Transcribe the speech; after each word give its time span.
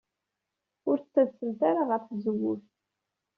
Ur 0.89 0.97
ttadsemt 0.99 1.59
ara 1.69 1.81
ɣer 1.89 2.01
tzewwut. 2.03 2.63